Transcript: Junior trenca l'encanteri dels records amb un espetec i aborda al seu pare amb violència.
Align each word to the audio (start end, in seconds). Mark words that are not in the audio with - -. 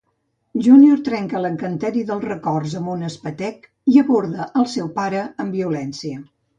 Junior 0.67 1.03
trenca 1.07 1.41
l'encanteri 1.43 2.03
dels 2.09 2.25
records 2.31 2.75
amb 2.81 2.91
un 2.97 3.05
espetec 3.13 3.71
i 3.95 4.03
aborda 4.07 4.51
al 4.65 4.71
seu 4.77 4.93
pare 5.01 5.25
amb 5.27 5.59
violència. 5.63 6.31